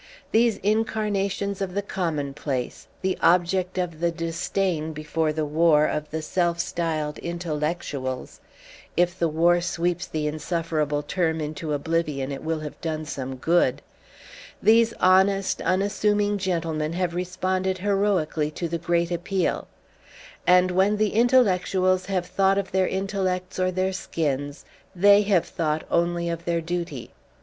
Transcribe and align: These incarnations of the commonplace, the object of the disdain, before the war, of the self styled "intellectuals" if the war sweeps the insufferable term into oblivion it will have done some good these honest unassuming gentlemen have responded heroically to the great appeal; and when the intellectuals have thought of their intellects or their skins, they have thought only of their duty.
These 0.31 0.57
incarnations 0.63 1.61
of 1.61 1.75
the 1.75 1.83
commonplace, 1.83 2.87
the 3.03 3.19
object 3.21 3.77
of 3.77 3.99
the 3.99 4.09
disdain, 4.09 4.93
before 4.93 5.31
the 5.31 5.45
war, 5.45 5.85
of 5.85 6.09
the 6.09 6.23
self 6.23 6.59
styled 6.59 7.19
"intellectuals" 7.19 8.39
if 8.97 9.19
the 9.19 9.27
war 9.27 9.61
sweeps 9.61 10.07
the 10.07 10.25
insufferable 10.25 11.03
term 11.03 11.39
into 11.39 11.71
oblivion 11.71 12.31
it 12.31 12.41
will 12.41 12.61
have 12.61 12.81
done 12.81 13.05
some 13.05 13.35
good 13.35 13.83
these 14.59 14.91
honest 14.93 15.61
unassuming 15.61 16.39
gentlemen 16.39 16.93
have 16.93 17.13
responded 17.13 17.77
heroically 17.77 18.49
to 18.49 18.67
the 18.67 18.79
great 18.79 19.11
appeal; 19.11 19.67
and 20.47 20.71
when 20.71 20.97
the 20.97 21.13
intellectuals 21.13 22.07
have 22.07 22.25
thought 22.25 22.57
of 22.57 22.71
their 22.71 22.87
intellects 22.87 23.59
or 23.59 23.69
their 23.69 23.93
skins, 23.93 24.65
they 24.95 25.21
have 25.21 25.45
thought 25.45 25.83
only 25.91 26.27
of 26.27 26.45
their 26.45 26.59
duty. 26.59 27.11